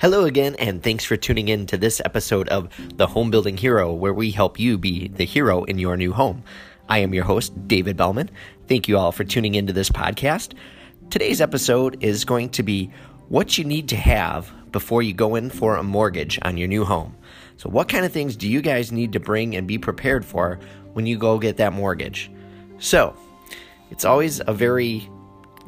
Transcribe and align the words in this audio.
Hello 0.00 0.24
again, 0.24 0.56
and 0.58 0.82
thanks 0.82 1.04
for 1.04 1.18
tuning 1.18 1.48
in 1.48 1.66
to 1.66 1.76
this 1.76 2.00
episode 2.06 2.48
of 2.48 2.70
The 2.96 3.06
Home 3.06 3.30
Building 3.30 3.58
Hero, 3.58 3.92
where 3.92 4.14
we 4.14 4.30
help 4.30 4.58
you 4.58 4.78
be 4.78 5.08
the 5.08 5.26
hero 5.26 5.64
in 5.64 5.78
your 5.78 5.94
new 5.94 6.14
home. 6.14 6.42
I 6.88 7.00
am 7.00 7.12
your 7.12 7.24
host, 7.24 7.68
David 7.68 7.98
Belman. 7.98 8.30
Thank 8.66 8.88
you 8.88 8.96
all 8.96 9.12
for 9.12 9.24
tuning 9.24 9.56
into 9.56 9.74
this 9.74 9.90
podcast. 9.90 10.54
Today's 11.10 11.42
episode 11.42 12.02
is 12.02 12.24
going 12.24 12.48
to 12.48 12.62
be 12.62 12.90
what 13.28 13.58
you 13.58 13.64
need 13.64 13.90
to 13.90 13.96
have 13.96 14.50
before 14.72 15.02
you 15.02 15.12
go 15.12 15.34
in 15.34 15.50
for 15.50 15.76
a 15.76 15.82
mortgage 15.82 16.38
on 16.40 16.56
your 16.56 16.68
new 16.68 16.86
home. 16.86 17.14
So, 17.58 17.68
what 17.68 17.90
kind 17.90 18.06
of 18.06 18.10
things 18.10 18.36
do 18.36 18.48
you 18.48 18.62
guys 18.62 18.90
need 18.90 19.12
to 19.12 19.20
bring 19.20 19.54
and 19.54 19.68
be 19.68 19.76
prepared 19.76 20.24
for 20.24 20.58
when 20.94 21.04
you 21.04 21.18
go 21.18 21.38
get 21.38 21.58
that 21.58 21.74
mortgage? 21.74 22.30
So, 22.78 23.14
it's 23.90 24.06
always 24.06 24.40
a 24.46 24.54
very 24.54 25.10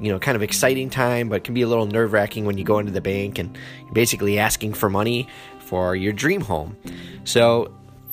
you 0.02 0.10
know, 0.10 0.18
kind 0.18 0.36
of 0.36 0.42
exciting 0.42 0.90
time, 0.90 1.28
but 1.28 1.36
it 1.36 1.44
can 1.44 1.54
be 1.54 1.62
a 1.62 1.68
little 1.68 1.86
nerve 1.86 2.12
wracking 2.12 2.44
when 2.44 2.58
you 2.58 2.64
go 2.64 2.78
into 2.78 2.92
the 2.92 3.00
bank 3.00 3.38
and 3.38 3.56
basically 3.92 4.38
asking 4.38 4.74
for 4.74 4.90
money 4.90 5.28
for 5.60 5.94
your 5.94 6.12
dream 6.12 6.40
home. 6.40 6.76
So, 7.24 7.72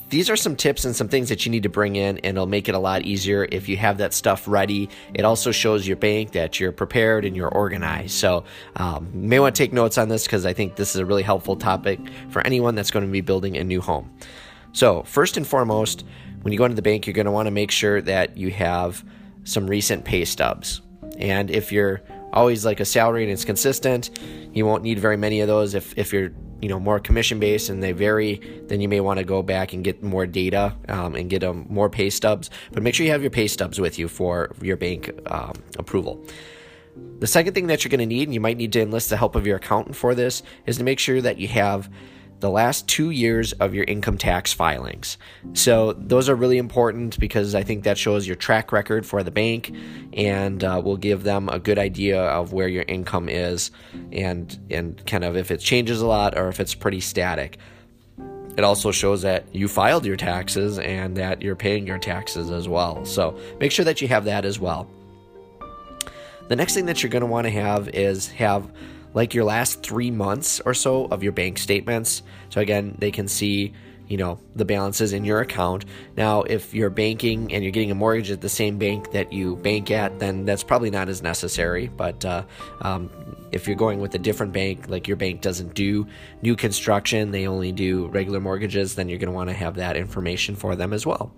these 0.10 0.28
are 0.28 0.36
some 0.36 0.56
tips 0.56 0.86
and 0.86 0.96
some 0.96 1.08
things 1.08 1.30
that 1.30 1.46
you 1.46 1.52
need 1.52 1.62
to 1.64 1.70
bring 1.70 1.96
in, 1.96 2.18
and 2.20 2.36
it'll 2.36 2.48
make 2.48 2.68
it 2.68 2.74
a 2.74 2.80
lot 2.80 3.04
easier 3.04 3.48
if 3.52 3.70
you 3.70 3.78
have 3.78 4.00
that 4.00 4.12
stuff 4.12 4.48
ready. 4.48 4.90
It 5.14 5.24
also 5.24 5.52
shows 5.52 5.88
your 5.88 5.98
bank 5.98 6.32
that 6.32 6.60
you're 6.60 6.72
prepared 6.72 7.26
and 7.26 7.36
you're 7.36 7.50
organized. 7.50 8.12
So, 8.12 8.44
um, 8.76 9.12
you 9.14 9.28
may 9.28 9.40
want 9.40 9.56
to 9.56 9.64
take 9.64 9.72
notes 9.72 9.98
on 9.98 10.10
this 10.10 10.24
because 10.26 10.46
I 10.46 10.54
think 10.54 10.78
this 10.78 10.96
is 10.96 11.02
a 11.02 11.06
really 11.06 11.22
helpful 11.22 11.56
topic 11.56 12.00
for 12.30 12.42
anyone 12.46 12.74
that's 12.74 12.90
going 12.90 13.06
to 13.06 13.12
be 13.12 13.22
building 13.22 13.58
a 13.58 13.64
new 13.64 13.82
home. 13.82 14.12
So, 14.74 15.04
first 15.04 15.38
and 15.38 15.46
foremost, 15.46 16.06
when 16.42 16.54
you 16.54 16.58
go 16.58 16.66
into 16.66 16.76
the 16.76 16.82
bank, 16.82 17.06
you're 17.06 17.14
going 17.14 17.26
to 17.26 17.32
want 17.32 17.48
to 17.48 17.52
make 17.52 17.70
sure 17.70 18.02
that 18.02 18.38
you 18.38 18.50
have 18.52 19.04
some 19.44 19.68
recent 19.68 20.06
pay 20.06 20.26
stubs. 20.26 20.82
And 21.20 21.52
if 21.52 21.72
you're 21.72 22.02
always 22.34 22.66
like 22.66 22.80
a 22.80 22.86
salary 22.86 23.24
and 23.24 23.32
it's 23.32 23.46
consistent, 23.46 24.10
you 24.54 24.66
won't 24.66 24.84
need 24.84 25.00
very 25.00 25.18
many 25.18 25.42
of 25.42 25.48
those. 25.48 25.76
If, 25.76 25.98
if 25.98 26.14
you're 26.14 26.32
you 26.62 26.68
know 26.68 26.80
more 26.80 27.00
commission 27.00 27.40
based 27.40 27.70
and 27.70 27.82
they 27.82 27.92
vary, 27.92 28.36
then 28.68 28.82
you 28.82 28.90
may 28.90 29.00
want 29.00 29.20
to 29.20 29.24
go 29.24 29.42
back 29.42 29.74
and 29.74 29.84
get 29.84 30.04
more 30.04 30.26
data 30.26 30.76
um, 30.88 31.16
and 31.16 31.30
get 31.30 31.44
um, 31.44 31.66
more 31.70 31.90
pay 31.90 32.10
stubs. 32.10 32.50
But 32.72 32.84
make 32.84 32.96
sure 32.96 33.06
you 33.06 33.12
have 33.12 33.22
your 33.22 33.32
pay 33.32 33.48
stubs 33.48 33.80
with 33.80 34.00
you 34.00 34.08
for 34.08 34.52
your 34.62 34.78
bank 34.78 35.12
um, 35.28 35.54
approval. 35.78 36.24
The 37.20 37.28
second 37.28 37.54
thing 37.54 37.68
that 37.68 37.84
you're 37.84 37.90
going 37.90 38.00
to 38.00 38.06
need, 38.06 38.28
and 38.28 38.34
you 38.34 38.42
might 38.42 38.58
need 38.58 38.74
to 38.74 38.82
enlist 38.82 39.10
the 39.10 39.18
help 39.18 39.36
of 39.36 39.48
your 39.48 39.58
accountant 39.58 39.96
for 39.96 40.16
this, 40.16 40.44
is 40.66 40.78
to 40.78 40.84
make 40.84 41.00
sure 41.00 41.22
that 41.22 41.38
you 41.38 41.48
have 41.48 41.90
the 42.40 42.50
last 42.50 42.88
two 42.88 43.10
years 43.10 43.54
of 43.54 43.74
your 43.74 43.84
income 43.86 44.18
tax 44.18 44.54
filings. 44.54 45.18
So, 45.54 45.94
those 45.94 46.30
are 46.30 46.36
really 46.36 46.58
important 46.58 47.20
because 47.20 47.56
I 47.56 47.64
think 47.64 47.84
that 47.84 47.98
shows 47.98 48.28
your 48.28 48.36
track 48.36 48.72
record 48.72 49.06
for 49.06 49.24
the 49.24 49.32
bank 49.32 49.76
and 50.14 50.64
uh, 50.64 50.82
will 50.84 50.98
give 50.98 51.24
them 51.24 51.50
a 51.50 51.60
good 51.60 51.78
idea 51.78 52.22
of 52.22 52.54
where 52.54 52.68
your 52.68 52.86
income 52.88 53.30
is 53.30 53.72
and, 54.12 54.58
and 54.70 55.06
kind 55.06 55.24
of 55.24 55.36
if 55.36 55.52
it 55.52 55.60
changes 55.60 56.02
a 56.02 56.08
lot 56.08 56.38
or 56.38 56.48
if 56.48 56.60
it's 56.60 56.76
pretty 56.76 57.02
static. 57.02 57.58
It 58.58 58.64
also 58.64 58.92
shows 58.92 59.22
that 59.22 59.54
you 59.54 59.68
filed 59.68 60.06
your 60.06 60.18
taxes 60.18 60.80
and 60.80 61.16
that 61.18 61.42
you're 61.42 61.56
paying 61.56 61.88
your 61.88 61.98
taxes 62.00 62.52
as 62.52 62.68
well. 62.68 63.06
So, 63.06 63.40
make 63.60 63.72
sure 63.72 63.86
that 63.86 64.02
you 64.02 64.08
have 64.08 64.26
that 64.26 64.46
as 64.46 64.60
well. 64.60 64.90
The 66.50 66.56
next 66.56 66.74
thing 66.74 66.88
that 66.88 67.04
you're 67.04 67.12
going 67.12 67.22
to 67.22 67.28
want 67.28 67.46
to 67.46 67.52
have 67.52 67.90
is 67.90 68.30
have 68.32 68.72
like 69.14 69.34
your 69.34 69.44
last 69.44 69.84
three 69.84 70.12
months 70.12 70.60
or 70.66 70.74
so 70.74 71.06
of 71.06 71.24
your 71.24 71.32
bank 71.32 71.58
statements. 71.58 72.24
So 72.50 72.62
again, 72.62 72.96
they 73.00 73.12
can 73.12 73.28
see 73.28 73.74
you 74.10 74.18
know 74.18 74.40
the 74.56 74.66
balances 74.66 75.14
in 75.14 75.24
your 75.24 75.40
account. 75.40 75.86
Now 76.18 76.42
if 76.42 76.74
you're 76.74 76.90
banking 76.90 77.54
and 77.54 77.64
you're 77.64 77.72
getting 77.72 77.92
a 77.92 77.96
mortgage 77.96 78.32
at 78.32 78.42
the 78.42 78.50
same 78.50 78.78
bank 78.78 79.12
that 79.12 79.32
you 79.32 79.56
bank 79.58 79.92
at 79.92 80.20
then 80.20 80.46
that's 80.46 80.64
probably 80.64 80.90
not 80.90 81.08
as 81.08 81.22
necessary. 81.22 81.88
But 81.88 82.26
uh, 82.26 82.44
um, 82.82 83.10
if 83.52 83.68
you're 83.68 83.78
going 83.78 84.02
with 84.02 84.14
a 84.16 84.20
different 84.20 84.52
bank 84.52 84.90
like 84.90 85.08
your 85.08 85.16
bank 85.16 85.42
doesn't 85.42 85.76
do 85.76 86.08
new 86.42 86.56
construction 86.56 87.32
they 87.32 87.48
only 87.48 87.72
do 87.72 88.08
regular 88.08 88.40
mortgages 88.40 88.96
then 88.96 89.10
you're 89.10 89.20
going 89.20 89.32
to 89.32 89.36
want 89.36 89.50
to 89.50 89.56
have 89.56 89.76
that 89.76 89.96
information 89.96 90.56
for 90.56 90.76
them 90.76 90.92
as 90.92 91.06
well. 91.06 91.32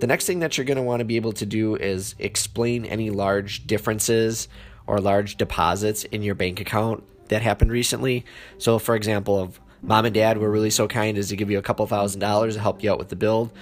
The 0.00 0.08
next 0.08 0.26
thing 0.26 0.40
that 0.40 0.58
you're 0.58 0.66
going 0.66 0.76
to 0.76 0.82
want 0.82 0.98
to 0.98 1.04
be 1.04 1.16
able 1.16 1.32
to 1.34 1.46
do 1.46 1.76
is 1.76 2.16
explain 2.18 2.84
any 2.84 3.10
large 3.10 3.66
differences 3.66 4.48
or 4.86 5.00
large 5.00 5.36
deposits 5.36 6.04
in 6.04 6.22
your 6.22 6.34
bank 6.34 6.60
account 6.60 7.04
that 7.28 7.42
happened 7.42 7.70
recently. 7.70 8.24
So, 8.58 8.78
for 8.78 8.94
example, 8.94 9.44
if 9.44 9.60
mom 9.82 10.04
and 10.04 10.14
dad 10.14 10.38
were 10.38 10.50
really 10.50 10.70
so 10.70 10.88
kind 10.88 11.16
as 11.18 11.28
to 11.28 11.36
give 11.36 11.50
you 11.50 11.58
a 11.58 11.62
couple 11.62 11.86
thousand 11.86 12.20
dollars 12.20 12.54
to 12.54 12.60
help 12.60 12.82
you 12.82 12.92
out 12.92 12.98
with 12.98 13.08
the 13.08 13.16
build, 13.16 13.52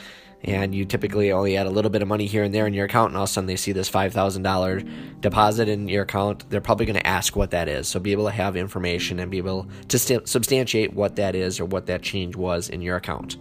and 0.44 0.74
you 0.74 0.84
typically 0.84 1.30
only 1.30 1.56
add 1.56 1.66
a 1.66 1.70
little 1.70 1.90
bit 1.90 2.02
of 2.02 2.08
money 2.08 2.26
here 2.26 2.42
and 2.42 2.52
there 2.52 2.66
in 2.66 2.74
your 2.74 2.86
account, 2.86 3.10
and 3.10 3.16
all 3.16 3.24
of 3.24 3.30
a 3.30 3.32
sudden 3.32 3.46
they 3.46 3.54
see 3.54 3.70
this 3.70 3.88
$5,000 3.88 5.20
deposit 5.20 5.68
in 5.68 5.88
your 5.88 6.02
account, 6.02 6.50
they're 6.50 6.60
probably 6.60 6.84
going 6.84 6.98
to 6.98 7.06
ask 7.06 7.36
what 7.36 7.52
that 7.52 7.68
is. 7.68 7.86
So, 7.86 8.00
be 8.00 8.12
able 8.12 8.24
to 8.24 8.32
have 8.32 8.56
information 8.56 9.20
and 9.20 9.30
be 9.30 9.38
able 9.38 9.68
to 9.88 9.98
st- 9.98 10.28
substantiate 10.28 10.94
what 10.94 11.16
that 11.16 11.36
is 11.36 11.60
or 11.60 11.64
what 11.64 11.86
that 11.86 12.02
change 12.02 12.34
was 12.34 12.68
in 12.68 12.82
your 12.82 12.96
account. 12.96 13.36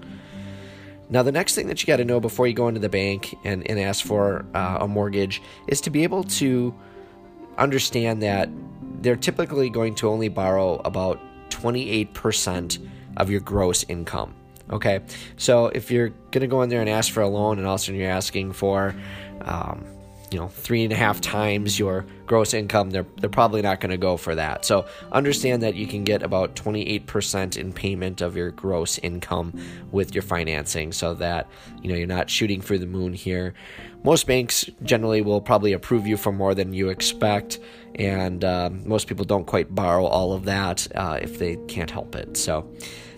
Now, 1.10 1.24
the 1.24 1.32
next 1.32 1.56
thing 1.56 1.68
that 1.68 1.82
you 1.82 1.88
got 1.88 1.98
to 1.98 2.06
know 2.06 2.22
before 2.22 2.48
you 2.48 2.54
go 2.54 2.70
into 2.70 2.80
the 2.80 2.88
bank 2.88 3.36
and, 3.44 3.70
and 3.70 3.78
ask 3.78 4.06
for 4.06 4.46
uh, 4.54 4.78
a 4.80 4.88
mortgage 4.88 5.42
is 5.68 5.82
to 5.82 5.90
be 5.90 6.04
able 6.04 6.24
to 6.24 6.74
understand 7.58 8.22
that 8.24 8.50
they're 9.02 9.16
typically 9.16 9.70
going 9.70 9.96
to 9.96 10.10
only 10.10 10.30
borrow 10.30 10.76
about 10.86 11.20
28% 11.50 12.88
of 13.18 13.30
your 13.30 13.42
gross 13.42 13.84
income. 13.88 14.36
Okay, 14.70 15.02
so 15.36 15.68
if 15.68 15.92
you're 15.92 16.12
to 16.32 16.48
go 16.48 16.62
in 16.62 16.70
there 16.70 16.80
and 16.80 16.90
ask 16.90 17.12
for 17.12 17.22
a 17.22 17.28
loan, 17.28 17.58
and 17.58 17.68
all 17.68 17.76
of 17.76 17.82
a 17.82 17.84
sudden 17.84 18.00
you're 18.00 18.10
asking 18.10 18.54
for, 18.54 18.96
um, 19.42 19.84
you 20.32 20.40
know, 20.40 20.48
three 20.48 20.84
and 20.84 20.94
a 20.94 20.96
half 20.96 21.20
times 21.20 21.78
your 21.78 22.06
gross 22.26 22.54
income, 22.54 22.90
they're 22.90 23.06
they're 23.18 23.30
probably 23.30 23.62
not 23.62 23.82
going 23.82 23.92
to 23.92 23.98
go 23.98 24.16
for 24.16 24.34
that. 24.34 24.64
So 24.64 24.86
understand 25.12 25.62
that 25.64 25.76
you 25.76 25.86
can 25.86 26.06
get 26.06 26.24
about 26.24 26.56
28% 26.56 27.58
in 27.58 27.74
payment 27.74 28.22
of 28.22 28.38
your 28.38 28.52
gross 28.52 28.98
income 29.00 29.54
with 29.92 30.16
your 30.16 30.22
financing, 30.22 30.94
so 30.94 31.14
that 31.16 31.50
you 31.82 31.90
know 31.90 31.96
you're 31.96 32.08
not 32.08 32.30
shooting 32.30 32.62
for 32.62 32.78
the 32.78 32.86
moon 32.86 33.12
here. 33.14 33.54
Most 34.04 34.26
banks 34.26 34.70
generally 34.84 35.22
will 35.22 35.42
probably 35.42 35.74
approve 35.74 36.08
you 36.08 36.16
for 36.16 36.32
more 36.32 36.56
than 36.56 36.74
you 36.74 36.90
expect, 36.90 37.60
and 37.96 38.44
uh, 38.46 38.70
most 38.86 39.08
people 39.08 39.26
don't 39.26 39.46
quite 39.46 39.76
borrow 39.76 40.06
all 40.06 40.32
of 40.32 40.46
that 40.46 40.88
uh, 40.96 41.20
if 41.22 41.40
they 41.40 41.58
can't 41.68 41.92
help 41.92 42.16
it. 42.16 42.38
So 42.38 42.72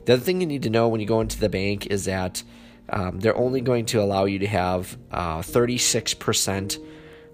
the 0.05 0.13
other 0.13 0.23
thing 0.23 0.41
you 0.41 0.47
need 0.47 0.63
to 0.63 0.71
know 0.71 0.87
when 0.89 0.99
you 0.99 1.07
go 1.07 1.21
into 1.21 1.39
the 1.39 1.47
bank 1.47 1.87
is 1.87 2.05
that 2.05 2.41
um, 2.89 3.19
they're 3.19 3.37
only 3.37 3.61
going 3.61 3.85
to 3.87 4.01
allow 4.01 4.25
you 4.25 4.39
to 4.39 4.47
have 4.47 4.97
uh, 5.11 5.39
36% 5.39 6.79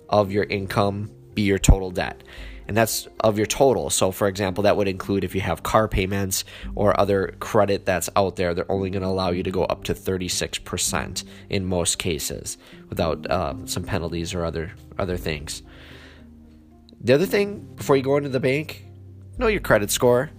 of 0.09 0.31
your 0.31 0.43
income 0.45 1.11
be 1.33 1.43
your 1.43 1.59
total 1.59 1.91
debt. 1.91 2.23
And 2.67 2.77
that's 2.77 3.07
of 3.21 3.37
your 3.37 3.47
total. 3.47 3.89
So, 3.89 4.11
for 4.11 4.27
example, 4.27 4.63
that 4.63 4.77
would 4.77 4.87
include 4.87 5.23
if 5.23 5.33
you 5.33 5.41
have 5.41 5.63
car 5.63 5.87
payments 5.87 6.43
or 6.75 6.99
other 6.99 7.35
credit 7.39 7.83
that's 7.83 8.11
out 8.15 8.35
there, 8.35 8.53
they're 8.53 8.71
only 8.71 8.91
going 8.91 9.01
to 9.01 9.07
allow 9.07 9.31
you 9.31 9.41
to 9.41 9.49
go 9.49 9.63
up 9.63 9.85
to 9.85 9.95
36% 9.95 11.23
in 11.49 11.65
most 11.65 11.97
cases 11.97 12.59
without 12.87 13.25
uh, 13.29 13.55
some 13.65 13.83
penalties 13.83 14.35
or 14.35 14.45
other, 14.45 14.71
other 14.99 15.17
things. 15.17 15.63
The 17.01 17.13
other 17.13 17.25
thing 17.25 17.67
before 17.75 17.97
you 17.97 18.03
go 18.03 18.17
into 18.17 18.29
the 18.29 18.39
bank, 18.39 18.85
know 19.39 19.47
your 19.47 19.61
credit 19.61 19.89
score. 19.89 20.29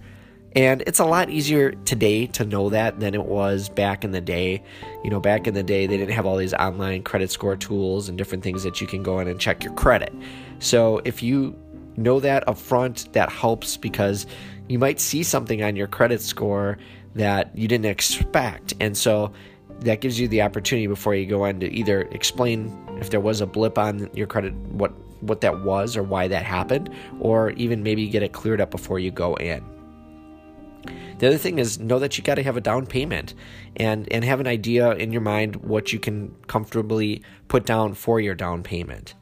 And 0.55 0.83
it's 0.85 0.99
a 0.99 1.05
lot 1.05 1.29
easier 1.29 1.71
today 1.71 2.27
to 2.27 2.43
know 2.43 2.69
that 2.69 2.99
than 2.99 3.13
it 3.13 3.25
was 3.25 3.69
back 3.69 4.03
in 4.03 4.11
the 4.11 4.19
day. 4.19 4.61
You 5.03 5.09
know, 5.09 5.19
back 5.19 5.47
in 5.47 5.53
the 5.53 5.63
day, 5.63 5.87
they 5.87 5.97
didn't 5.97 6.13
have 6.13 6.25
all 6.25 6.35
these 6.35 6.53
online 6.53 7.03
credit 7.03 7.31
score 7.31 7.55
tools 7.55 8.09
and 8.09 8.17
different 8.17 8.43
things 8.43 8.63
that 8.63 8.81
you 8.81 8.87
can 8.87 9.01
go 9.01 9.19
in 9.19 9.27
and 9.27 9.39
check 9.39 9.63
your 9.63 9.73
credit. 9.73 10.13
So 10.59 11.01
if 11.05 11.23
you 11.23 11.57
know 11.95 12.19
that 12.19 12.47
up 12.47 12.57
front, 12.57 13.11
that 13.13 13.31
helps 13.31 13.77
because 13.77 14.27
you 14.67 14.77
might 14.77 14.99
see 14.99 15.23
something 15.23 15.63
on 15.63 15.75
your 15.75 15.87
credit 15.87 16.21
score 16.21 16.77
that 17.15 17.57
you 17.57 17.67
didn't 17.67 17.85
expect. 17.85 18.73
And 18.79 18.97
so 18.97 19.31
that 19.81 20.01
gives 20.01 20.19
you 20.19 20.27
the 20.27 20.41
opportunity 20.41 20.87
before 20.87 21.15
you 21.15 21.25
go 21.25 21.45
in 21.45 21.59
to 21.61 21.71
either 21.71 22.01
explain 22.11 22.77
if 22.99 23.09
there 23.09 23.19
was 23.19 23.41
a 23.41 23.47
blip 23.47 23.77
on 23.77 24.09
your 24.13 24.27
credit, 24.27 24.53
what 24.53 24.91
what 25.21 25.41
that 25.41 25.63
was 25.63 25.95
or 25.95 26.01
why 26.03 26.27
that 26.27 26.43
happened, 26.43 26.89
or 27.19 27.51
even 27.51 27.83
maybe 27.83 28.07
get 28.07 28.23
it 28.23 28.33
cleared 28.33 28.59
up 28.59 28.71
before 28.71 28.97
you 28.99 29.11
go 29.11 29.35
in. 29.35 29.63
The 31.19 31.27
other 31.27 31.37
thing 31.37 31.59
is 31.59 31.79
know 31.79 31.99
that 31.99 32.17
you 32.17 32.23
got 32.23 32.35
to 32.35 32.43
have 32.43 32.57
a 32.57 32.61
down 32.61 32.87
payment 32.87 33.33
and 33.75 34.11
and 34.11 34.23
have 34.23 34.39
an 34.39 34.47
idea 34.47 34.91
in 34.93 35.11
your 35.11 35.21
mind 35.21 35.57
what 35.57 35.93
you 35.93 35.99
can 35.99 36.35
comfortably 36.47 37.21
put 37.47 37.65
down 37.65 37.93
for 37.93 38.19
your 38.19 38.35
down 38.35 38.63
payment. 38.63 39.13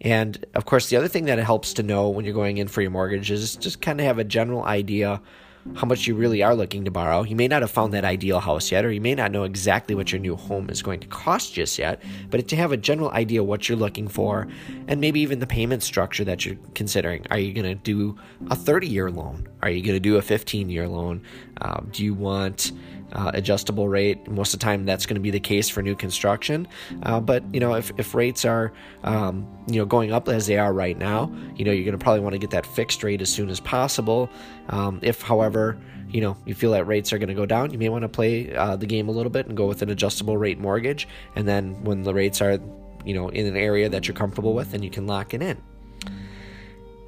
And 0.00 0.44
of 0.54 0.66
course, 0.66 0.90
the 0.90 0.96
other 0.96 1.08
thing 1.08 1.24
that 1.24 1.38
it 1.38 1.44
helps 1.44 1.72
to 1.74 1.82
know 1.82 2.10
when 2.10 2.24
you're 2.24 2.34
going 2.34 2.58
in 2.58 2.68
for 2.68 2.82
your 2.82 2.90
mortgage 2.90 3.30
is 3.30 3.56
just 3.56 3.80
kind 3.80 3.98
of 4.00 4.06
have 4.06 4.18
a 4.18 4.24
general 4.24 4.64
idea 4.64 5.22
how 5.74 5.86
much 5.86 6.06
you 6.06 6.14
really 6.14 6.42
are 6.42 6.54
looking 6.54 6.84
to 6.84 6.90
borrow. 6.90 7.22
You 7.22 7.36
may 7.36 7.48
not 7.48 7.62
have 7.62 7.70
found 7.70 7.92
that 7.92 8.04
ideal 8.04 8.40
house 8.40 8.70
yet, 8.70 8.84
or 8.84 8.92
you 8.92 9.00
may 9.00 9.14
not 9.14 9.32
know 9.32 9.44
exactly 9.44 9.94
what 9.94 10.12
your 10.12 10.20
new 10.20 10.36
home 10.36 10.70
is 10.70 10.82
going 10.82 11.00
to 11.00 11.06
cost 11.06 11.54
just 11.54 11.78
yet, 11.78 12.02
but 12.30 12.46
to 12.48 12.56
have 12.56 12.72
a 12.72 12.76
general 12.76 13.10
idea 13.10 13.42
what 13.42 13.68
you're 13.68 13.78
looking 13.78 14.08
for, 14.08 14.48
and 14.88 15.00
maybe 15.00 15.20
even 15.20 15.38
the 15.38 15.46
payment 15.46 15.82
structure 15.82 16.24
that 16.24 16.44
you're 16.44 16.56
considering. 16.74 17.26
Are 17.30 17.38
you 17.38 17.52
going 17.52 17.66
to 17.66 17.74
do 17.74 18.16
a 18.50 18.56
30 18.56 18.86
year 18.86 19.10
loan? 19.10 19.48
Are 19.62 19.70
you 19.70 19.82
going 19.82 19.96
to 19.96 20.00
do 20.00 20.16
a 20.16 20.22
15 20.22 20.70
year 20.70 20.88
loan? 20.88 21.22
Um, 21.60 21.88
do 21.92 22.04
you 22.04 22.14
want 22.14 22.72
uh, 23.12 23.30
adjustable 23.34 23.88
rate. 23.88 24.28
Most 24.28 24.54
of 24.54 24.60
the 24.60 24.64
time, 24.64 24.84
that's 24.84 25.06
going 25.06 25.14
to 25.14 25.20
be 25.20 25.30
the 25.30 25.40
case 25.40 25.68
for 25.68 25.82
new 25.82 25.94
construction. 25.94 26.66
Uh, 27.02 27.20
but 27.20 27.42
you 27.52 27.60
know, 27.60 27.74
if, 27.74 27.92
if 27.98 28.14
rates 28.14 28.44
are 28.44 28.72
um, 29.04 29.46
you 29.66 29.78
know 29.78 29.86
going 29.86 30.12
up 30.12 30.28
as 30.28 30.46
they 30.46 30.58
are 30.58 30.72
right 30.72 30.98
now, 30.98 31.32
you 31.56 31.64
know, 31.64 31.72
you're 31.72 31.84
going 31.84 31.98
to 31.98 32.02
probably 32.02 32.20
want 32.20 32.34
to 32.34 32.38
get 32.38 32.50
that 32.50 32.66
fixed 32.66 33.02
rate 33.02 33.20
as 33.20 33.30
soon 33.30 33.48
as 33.48 33.60
possible. 33.60 34.28
Um, 34.70 34.98
if, 35.02 35.22
however, 35.22 35.78
you 36.08 36.20
know 36.20 36.36
you 36.46 36.54
feel 36.54 36.70
that 36.72 36.86
rates 36.86 37.12
are 37.12 37.18
going 37.18 37.28
to 37.28 37.34
go 37.34 37.46
down, 37.46 37.72
you 37.72 37.78
may 37.78 37.88
want 37.88 38.02
to 38.02 38.08
play 38.08 38.54
uh, 38.54 38.76
the 38.76 38.86
game 38.86 39.08
a 39.08 39.12
little 39.12 39.30
bit 39.30 39.46
and 39.46 39.56
go 39.56 39.66
with 39.66 39.82
an 39.82 39.90
adjustable 39.90 40.36
rate 40.36 40.58
mortgage. 40.58 41.08
And 41.34 41.46
then 41.46 41.82
when 41.84 42.02
the 42.02 42.14
rates 42.14 42.40
are 42.40 42.58
you 43.04 43.14
know 43.14 43.28
in 43.28 43.46
an 43.46 43.56
area 43.56 43.88
that 43.88 44.08
you're 44.08 44.16
comfortable 44.16 44.54
with, 44.54 44.72
then 44.72 44.82
you 44.82 44.90
can 44.90 45.06
lock 45.06 45.34
it 45.34 45.42
in. 45.42 45.60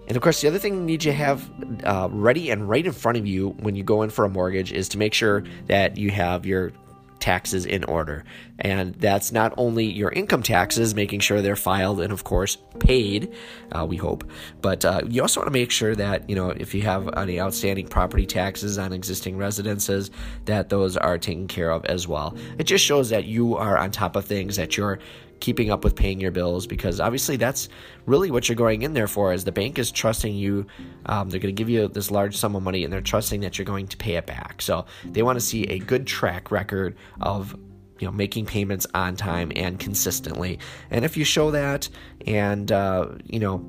And 0.09 0.17
of 0.17 0.23
course, 0.23 0.41
the 0.41 0.49
other 0.49 0.59
thing 0.59 0.75
you 0.75 0.81
need 0.81 1.03
to 1.03 1.13
have 1.13 1.49
uh, 1.85 2.09
ready 2.11 2.51
and 2.51 2.69
right 2.69 2.85
in 2.85 2.93
front 2.93 3.19
of 3.19 3.27
you 3.27 3.51
when 3.61 3.77
you 3.77 3.85
go 3.85 4.03
in 4.03 4.11
for 4.11 4.25
a 4.25 4.29
mortgage 4.29 4.73
is 4.73 4.89
to 4.91 4.99
make 4.99 5.15
sure 5.15 5.45
that 5.67 5.97
you 5.99 6.11
have 6.11 6.47
your 6.47 6.73
taxes 7.21 7.67
in 7.67 7.85
order. 7.85 8.25
And 8.61 8.95
that's 8.95 9.33
not 9.33 9.53
only 9.57 9.85
your 9.85 10.11
income 10.11 10.43
taxes, 10.43 10.95
making 10.95 11.21
sure 11.21 11.43
they're 11.43 11.57
filed 11.57 12.01
and, 12.01 12.13
of 12.13 12.25
course, 12.25 12.57
paid, 12.79 13.35
uh, 13.73 13.85
we 13.85 13.97
hope, 13.97 14.25
but 14.63 14.85
uh, 14.85 15.03
you 15.09 15.21
also 15.21 15.41
want 15.41 15.49
to 15.49 15.53
make 15.53 15.71
sure 15.71 15.95
that, 15.95 16.29
you 16.31 16.37
know, 16.37 16.51
if 16.51 16.75
you 16.75 16.83
have 16.83 17.09
any 17.17 17.41
outstanding 17.41 17.87
property 17.89 18.25
taxes 18.25 18.79
on 18.79 18.93
existing 18.93 19.37
residences, 19.37 20.11
that 20.45 20.69
those 20.69 20.97
are 20.97 21.19
taken 21.19 21.49
care 21.49 21.71
of 21.71 21.85
as 21.87 22.09
well. 22.09 22.37
It 22.59 22.65
just 22.65 22.85
shows 22.85 23.11
that 23.11 23.25
you 23.25 23.57
are 23.57 23.77
on 23.77 23.91
top 23.91 24.17
of 24.17 24.25
things, 24.25 24.57
that 24.57 24.77
you're 24.77 25.01
keeping 25.41 25.71
up 25.71 25.85
with 25.85 25.95
paying 25.95 26.21
your 26.21 26.31
bills 26.31 26.67
because 26.67 27.01
obviously 27.01 27.37
that's 27.37 27.69
really 28.07 28.31
what 28.31 28.49
you're 28.49 28.57
going 28.57 28.83
in 28.83 28.95
there 28.95 29.09
for 29.09 29.33
is 29.33 29.45
the 29.45 29.53
bank 29.53 29.79
is 29.79 29.91
trusting 29.91 30.35
you. 30.35 30.67
Um, 31.07 31.31
they're 31.31 31.41
going 31.41 31.55
to 31.55 31.59
give 31.59 31.69
you 31.69 31.89
this 31.89 32.11
large 32.11 32.37
sum 32.37 32.57
of 32.57 32.63
money 32.63 32.85
and 32.85 32.93
they're 32.93 33.01
trusting 33.01 33.41
that 33.41 33.59
you're 33.59 33.65
going 33.65 33.89
to 33.89 33.97
pay 33.97 34.15
it 34.15 34.27
back. 34.27 34.61
So 34.63 34.87
they 35.05 35.23
want 35.23 35.37
to 35.37 35.45
see 35.45 35.65
a 35.65 35.79
good 35.79 36.07
track 36.07 36.51
record 36.51 36.97
of 37.21 37.57
you 37.99 38.07
know 38.07 38.13
making 38.13 38.47
payments 38.47 38.87
on 38.95 39.17
time 39.17 39.53
and 39.57 39.79
consistently. 39.79 40.59
And 40.91 41.05
if 41.05 41.17
you 41.17 41.25
show 41.25 41.51
that 41.51 41.89
and 42.27 42.71
uh, 42.71 43.09
you 43.25 43.39
know 43.39 43.65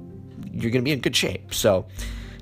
you're 0.52 0.72
going 0.72 0.84
to 0.84 0.86
be 0.86 0.92
in 0.92 1.00
good 1.00 1.16
shape. 1.16 1.54
So 1.54 1.86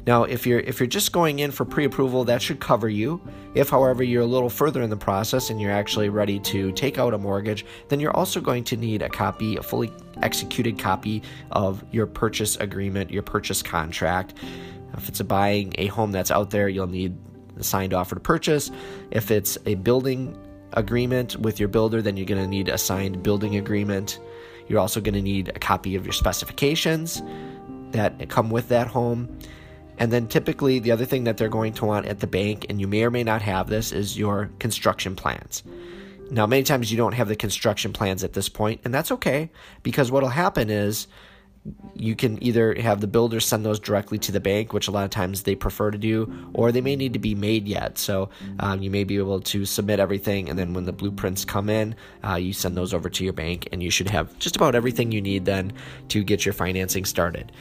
now, 0.07 0.24
if 0.24 0.48
you're 0.48 0.62
if 0.62 0.80
you're 0.80 0.88
just 0.88 1.12
going 1.12 1.39
in 1.39 1.51
for 1.51 1.65
pre-approval, 1.65 2.24
that 2.24 2.42
should 2.42 2.62
cover 2.62 2.88
you. 2.88 3.21
If, 3.56 3.69
however, 3.69 4.04
you're 4.04 4.24
a 4.24 4.27
little 4.27 4.50
further 4.50 4.81
in 4.81 4.89
the 4.89 4.98
process 4.98 5.50
and 5.50 5.59
you're 5.59 5.71
actually 5.71 6.07
ready 6.07 6.39
to 6.39 6.71
take 6.71 6.98
out 6.98 7.13
a 7.13 7.18
mortgage, 7.18 7.65
then 7.89 8.00
you're 8.00 8.15
also 8.15 8.39
going 8.39 8.63
to 8.65 8.77
need 8.77 9.01
a 9.01 9.09
copy, 9.09 9.57
a 9.57 9.62
fully 9.62 9.92
executed 10.21 10.80
copy 10.80 11.21
of 11.51 11.83
your 11.92 12.07
purchase 12.07 12.56
agreement, 12.56 13.12
your 13.12 13.21
purchase 13.21 13.62
contract. 13.62 14.33
If 14.95 15.09
it's 15.09 15.19
a 15.19 15.25
buying 15.25 15.74
a 15.77 15.88
home 15.88 16.13
that's 16.13 16.31
out 16.31 16.51
there, 16.51 16.69
you'll 16.69 16.88
need 16.88 17.18
a 17.60 17.63
signed 17.63 17.94
offer 17.94 18.15
to 18.15 18.21
purchase. 18.21 18.71
If 19.12 19.30
it's 19.30 19.57
a 19.65 19.75
building 19.75 20.38
agreement 20.71 21.36
with 21.36 21.60
your 21.60 21.68
builder, 21.68 22.01
then 22.01 22.15
you're 22.15 22.25
going 22.25 22.42
to 22.42 22.48
need 22.48 22.69
a 22.69 22.77
signed 22.77 23.24
building 23.24 23.57
agreement. 23.57 24.19
You're 24.69 24.80
also 24.80 25.01
going 25.01 25.15
to 25.15 25.21
need 25.21 25.50
a 25.50 25.60
copy 25.60 25.95
of 25.95 26.06
your 26.06 26.13
specifications 26.13 27.21
that 27.92 28.30
come 28.30 28.50
with 28.50 28.69
that 28.69 28.88
home. 28.88 29.38
And 30.00 30.12
then 30.12 30.28
typically, 30.28 30.80
the 30.80 30.92
other 30.92 31.06
thing 31.06 31.24
that 31.24 31.38
they're 31.38 31.50
going 31.50 31.74
to 31.74 31.86
want 31.86 32.06
at 32.06 32.20
the 32.20 32.28
bank, 32.28 32.66
and 32.70 32.80
you 32.80 32.88
may 32.88 33.04
or 33.04 33.12
may 33.12 33.24
not 33.24 33.42
have 33.42 33.68
this, 33.68 33.92
is 33.92 34.18
your 34.18 34.52
construction 34.60 35.16
plans. 35.16 35.64
Now, 36.30 36.46
many 36.46 36.64
times 36.64 36.92
you 36.92 36.98
don't 36.98 37.14
have 37.14 37.28
the 37.28 37.36
construction 37.36 37.94
plans 37.94 38.24
at 38.24 38.34
this 38.34 38.50
point, 38.50 38.82
and 38.84 38.94
that's 38.94 39.12
okay 39.12 39.50
because 39.82 40.12
what'll 40.12 40.30
happen 40.30 40.70
is 40.70 41.08
you 41.96 42.16
can 42.16 42.42
either 42.42 42.76
have 42.76 43.02
the 43.02 43.08
builder 43.08 43.40
send 43.40 43.66
those 43.66 43.80
directly 43.80 44.18
to 44.20 44.32
the 44.32 44.40
bank, 44.40 44.74
which 44.74 44.88
a 44.88 44.92
lot 44.92 45.04
of 45.04 45.10
times 45.10 45.44
they 45.44 45.56
prefer 45.56 45.92
to 45.92 45.98
do, 45.98 46.50
or 46.54 46.72
they 46.72 46.82
may 46.82 46.96
need 46.96 47.14
to 47.14 47.20
be 47.20 47.36
made 47.36 47.68
yet. 47.68 47.98
So 47.98 48.30
um, 48.60 48.82
you 48.82 48.90
may 48.90 49.04
be 49.04 49.18
able 49.18 49.42
to 49.42 49.66
submit 49.66 50.00
everything, 50.00 50.50
and 50.50 50.58
then 50.58 50.74
when 50.74 50.86
the 50.86 50.94
blueprints 50.94 51.44
come 51.46 51.70
in, 51.70 51.96
uh, 52.24 52.36
you 52.36 52.54
send 52.54 52.78
those 52.78 52.94
over 52.94 53.10
to 53.10 53.24
your 53.24 53.34
bank, 53.34 53.68
and 53.72 53.82
you 53.82 53.90
should 53.90 54.10
have 54.10 54.38
just 54.40 54.56
about 54.56 54.76
everything 54.76 55.12
you 55.12 55.22
need 55.22 55.46
then 55.46 55.74
to 56.10 56.24
get 56.24 56.46
your 56.46 56.54
financing 56.54 57.06
started. 57.06 57.52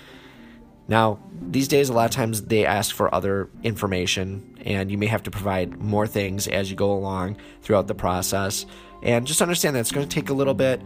Now, 0.88 1.18
these 1.48 1.68
days, 1.68 1.88
a 1.88 1.92
lot 1.92 2.04
of 2.04 2.10
times 2.12 2.42
they 2.42 2.64
ask 2.64 2.94
for 2.94 3.12
other 3.14 3.50
information, 3.62 4.56
and 4.64 4.90
you 4.90 4.98
may 4.98 5.06
have 5.06 5.22
to 5.24 5.30
provide 5.30 5.78
more 5.78 6.06
things 6.06 6.46
as 6.46 6.70
you 6.70 6.76
go 6.76 6.92
along 6.92 7.38
throughout 7.62 7.88
the 7.88 7.94
process. 7.94 8.66
And 9.02 9.26
just 9.26 9.42
understand 9.42 9.76
that 9.76 9.80
it's 9.80 9.92
going 9.92 10.08
to 10.08 10.14
take 10.14 10.30
a 10.30 10.34
little 10.34 10.54
bit. 10.54 10.80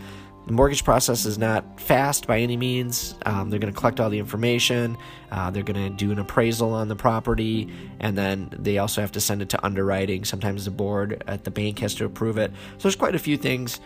The 0.46 0.54
mortgage 0.54 0.84
process 0.84 1.26
is 1.26 1.38
not 1.38 1.78
fast 1.78 2.26
by 2.26 2.40
any 2.40 2.56
means. 2.56 3.14
Um, 3.26 3.50
they're 3.50 3.60
going 3.60 3.72
to 3.72 3.78
collect 3.78 4.00
all 4.00 4.08
the 4.08 4.18
information, 4.18 4.96
uh, 5.30 5.50
they're 5.50 5.62
going 5.62 5.90
to 5.90 5.90
do 5.90 6.10
an 6.10 6.18
appraisal 6.18 6.72
on 6.72 6.88
the 6.88 6.96
property, 6.96 7.72
and 8.00 8.16
then 8.16 8.52
they 8.58 8.78
also 8.78 9.00
have 9.02 9.12
to 9.12 9.20
send 9.20 9.42
it 9.42 9.50
to 9.50 9.64
underwriting. 9.64 10.24
Sometimes 10.24 10.64
the 10.64 10.70
board 10.70 11.22
at 11.26 11.44
the 11.44 11.50
bank 11.50 11.78
has 11.80 11.94
to 11.96 12.06
approve 12.06 12.38
it. 12.38 12.50
So 12.78 12.84
there's 12.84 12.96
quite 12.96 13.14
a 13.14 13.18
few 13.18 13.36
things 13.36 13.80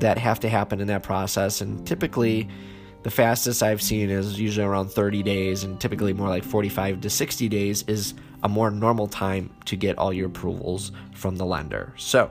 that 0.00 0.18
have 0.18 0.40
to 0.40 0.48
happen 0.48 0.80
in 0.80 0.88
that 0.88 1.02
process, 1.02 1.60
and 1.62 1.86
typically, 1.86 2.48
the 3.04 3.10
fastest 3.10 3.62
I've 3.62 3.82
seen 3.82 4.08
is 4.08 4.40
usually 4.40 4.66
around 4.66 4.90
30 4.90 5.22
days, 5.22 5.62
and 5.62 5.78
typically 5.78 6.14
more 6.14 6.28
like 6.28 6.42
45 6.42 7.02
to 7.02 7.10
60 7.10 7.48
days 7.50 7.84
is 7.86 8.14
a 8.42 8.48
more 8.48 8.70
normal 8.70 9.06
time 9.06 9.50
to 9.66 9.76
get 9.76 9.98
all 9.98 10.12
your 10.12 10.26
approvals 10.26 10.90
from 11.12 11.36
the 11.36 11.44
lender. 11.44 11.92
So, 11.98 12.30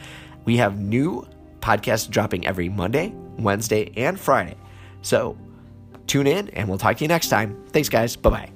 We 0.45 0.57
have 0.57 0.81
new 0.81 1.29
podcasts 1.61 2.11
dropping 2.11 2.45
every 2.45 2.69
Monday, 2.69 3.15
Wednesday, 3.39 3.93
and 3.97 4.19
Friday. 4.19 4.57
So 5.03 5.39
tune 6.09 6.27
in 6.27 6.49
and 6.49 6.69
we'll 6.69 6.79
talk 6.79 6.97
to 6.97 7.05
you 7.05 7.09
next 7.09 7.29
time. 7.29 7.65
Thanks, 7.69 7.89
guys. 7.89 8.17
Bye 8.17 8.31
bye. 8.31 8.54